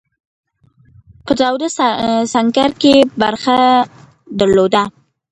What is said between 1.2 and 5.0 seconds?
په تاوده سنګر کې برخه درلوده.